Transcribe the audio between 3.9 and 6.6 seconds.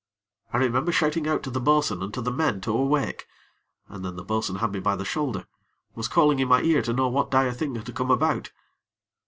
then the bo'sun had me by the shoulder, was calling in